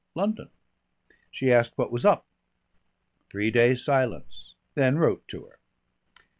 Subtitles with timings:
[0.15, 0.49] London.
[1.29, 2.25] She asked what was up.
[3.29, 4.55] Three days' silence.
[4.73, 5.59] Then wrote to her."